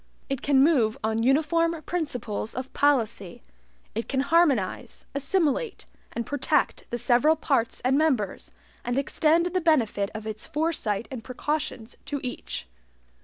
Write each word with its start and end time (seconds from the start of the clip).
It 0.31 0.41
can 0.41 0.63
move 0.63 0.97
on 1.03 1.21
uniform 1.21 1.79
principles 1.83 2.55
of 2.55 2.73
policy. 2.73 3.43
It 3.93 4.09
can 4.09 4.21
harmonize, 4.21 5.05
assimilate, 5.13 5.85
and 6.11 6.25
protect 6.25 6.85
the 6.89 6.97
several 6.97 7.35
parts 7.35 7.81
and 7.85 7.99
members, 7.99 8.49
and 8.83 8.97
extend 8.97 9.45
the 9.45 9.61
benefit 9.61 10.09
of 10.15 10.25
its 10.25 10.47
foresight 10.47 11.07
and 11.11 11.23
precautions 11.23 11.97
to 12.05 12.19
each. 12.23 12.65